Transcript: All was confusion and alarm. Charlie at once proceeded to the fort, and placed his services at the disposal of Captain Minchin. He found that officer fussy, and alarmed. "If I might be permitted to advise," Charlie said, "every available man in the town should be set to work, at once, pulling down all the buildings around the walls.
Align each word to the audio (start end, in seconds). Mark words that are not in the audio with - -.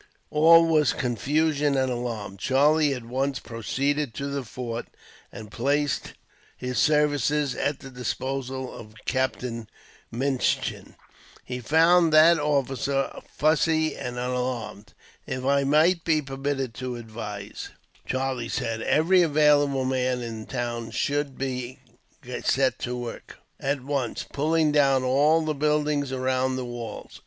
All 0.31 0.65
was 0.65 0.93
confusion 0.93 1.77
and 1.77 1.91
alarm. 1.91 2.35
Charlie 2.37 2.91
at 2.91 3.05
once 3.05 3.37
proceeded 3.37 4.15
to 4.15 4.25
the 4.25 4.43
fort, 4.43 4.87
and 5.31 5.51
placed 5.51 6.13
his 6.57 6.79
services 6.79 7.53
at 7.53 7.81
the 7.81 7.91
disposal 7.91 8.75
of 8.75 8.95
Captain 9.05 9.69
Minchin. 10.11 10.95
He 11.45 11.59
found 11.59 12.11
that 12.13 12.39
officer 12.39 13.11
fussy, 13.31 13.95
and 13.95 14.17
alarmed. 14.17 14.95
"If 15.27 15.45
I 15.45 15.65
might 15.65 16.03
be 16.03 16.19
permitted 16.19 16.73
to 16.79 16.95
advise," 16.95 17.69
Charlie 18.07 18.49
said, 18.49 18.81
"every 18.81 19.21
available 19.21 19.85
man 19.85 20.23
in 20.23 20.39
the 20.45 20.51
town 20.51 20.89
should 20.89 21.37
be 21.37 21.77
set 22.43 22.79
to 22.79 22.97
work, 22.97 23.37
at 23.59 23.81
once, 23.83 24.23
pulling 24.33 24.71
down 24.71 25.03
all 25.03 25.45
the 25.45 25.53
buildings 25.53 26.11
around 26.11 26.55
the 26.55 26.65
walls. 26.65 27.19